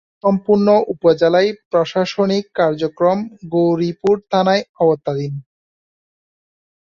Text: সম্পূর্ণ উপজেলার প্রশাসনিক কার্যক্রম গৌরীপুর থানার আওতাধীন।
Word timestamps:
সম্পূর্ণ 0.23 0.67
উপজেলার 0.93 1.47
প্রশাসনিক 1.71 2.43
কার্যক্রম 2.59 3.17
গৌরীপুর 3.53 4.15
থানার 4.31 4.61
আওতাধীন। 4.79 5.33